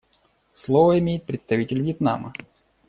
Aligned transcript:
Слово 0.55 0.97
имеет 0.97 1.25
представитель 1.27 1.79
Вьетнама. 1.83 2.33